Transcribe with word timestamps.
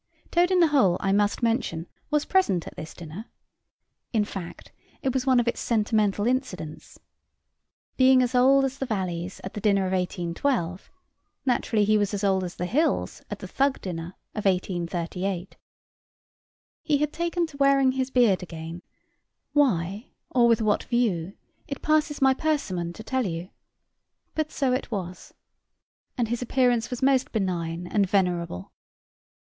Toad 0.31 0.49
in 0.49 0.59
the 0.61 0.69
hole, 0.69 0.97
I 0.99 1.11
must 1.11 1.43
mention, 1.43 1.85
was 2.09 2.25
present 2.25 2.65
at 2.65 2.75
this 2.75 2.95
dinner. 2.95 3.25
In 4.11 4.25
fact, 4.25 4.71
it 5.03 5.13
was 5.13 5.27
one 5.27 5.39
of 5.39 5.47
its 5.47 5.59
sentimental 5.61 6.25
incidents. 6.25 6.97
Being 7.97 8.23
as 8.23 8.33
old 8.33 8.65
as 8.65 8.79
the 8.79 8.87
valleys 8.87 9.39
at 9.43 9.53
the 9.53 9.61
dinner 9.61 9.85
of 9.85 9.93
1812, 9.93 10.89
naturally 11.45 11.85
he 11.85 11.99
was 11.99 12.15
as 12.15 12.23
old 12.23 12.43
as 12.43 12.55
the 12.55 12.65
hills 12.65 13.21
at 13.29 13.37
the 13.37 13.47
Thug 13.47 13.79
dinner 13.79 14.15
of 14.33 14.45
1838. 14.45 15.55
He 16.81 16.97
had 16.97 17.13
taken 17.13 17.45
to 17.45 17.57
wearing 17.57 17.91
his 17.91 18.09
beard 18.09 18.41
again; 18.41 18.81
why, 19.53 20.13
or 20.31 20.47
with 20.47 20.63
what 20.63 20.81
view, 20.85 21.37
it 21.67 21.83
passes 21.83 22.23
my 22.23 22.33
persimmon 22.33 22.91
to 22.93 23.03
tell 23.03 23.27
you. 23.27 23.51
But 24.33 24.51
so 24.51 24.73
it 24.73 24.89
was. 24.89 25.35
And 26.17 26.27
his 26.29 26.41
appearance 26.41 26.89
was 26.89 27.03
most 27.03 27.31
benign 27.31 27.85
and 27.85 28.09
venerable. 28.09 28.71